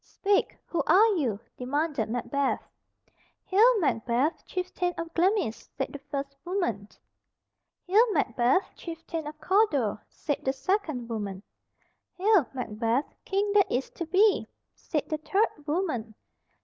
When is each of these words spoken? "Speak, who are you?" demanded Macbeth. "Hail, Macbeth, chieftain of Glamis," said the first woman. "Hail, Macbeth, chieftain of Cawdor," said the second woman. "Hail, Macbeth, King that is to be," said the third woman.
"Speak, 0.03 0.57
who 0.65 0.81
are 0.87 1.05
you?" 1.15 1.39
demanded 1.55 2.09
Macbeth. 2.09 2.63
"Hail, 3.45 3.79
Macbeth, 3.79 4.43
chieftain 4.47 4.95
of 4.97 5.13
Glamis," 5.13 5.69
said 5.77 5.93
the 5.93 5.99
first 6.09 6.35
woman. 6.43 6.89
"Hail, 7.85 8.11
Macbeth, 8.11 8.67
chieftain 8.75 9.27
of 9.27 9.39
Cawdor," 9.39 10.01
said 10.09 10.43
the 10.43 10.53
second 10.53 11.07
woman. 11.07 11.43
"Hail, 12.15 12.47
Macbeth, 12.51 13.13
King 13.25 13.51
that 13.53 13.71
is 13.71 13.91
to 13.91 14.07
be," 14.07 14.47
said 14.73 15.07
the 15.07 15.19
third 15.19 15.67
woman. 15.67 16.15